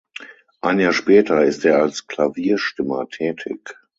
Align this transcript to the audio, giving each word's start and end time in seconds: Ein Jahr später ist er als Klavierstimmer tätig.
Ein 0.61 0.79
Jahr 0.79 0.93
später 0.93 1.43
ist 1.45 1.63
er 1.63 1.79
als 1.83 2.07
Klavierstimmer 2.07 3.07
tätig. 3.07 3.75